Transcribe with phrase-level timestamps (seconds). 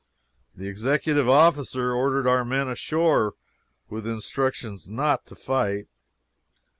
[0.55, 3.35] The executive officer ordered our men ashore
[3.87, 5.89] with instructions not to fight.